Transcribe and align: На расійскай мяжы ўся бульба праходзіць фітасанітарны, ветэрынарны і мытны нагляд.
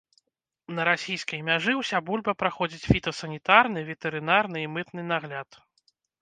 На 0.77 0.85
расійскай 0.89 1.41
мяжы 1.49 1.75
ўся 1.81 1.99
бульба 2.07 2.33
праходзіць 2.41 2.89
фітасанітарны, 2.93 3.85
ветэрынарны 3.91 4.57
і 4.65 4.73
мытны 4.79 5.05
нагляд. 5.13 5.49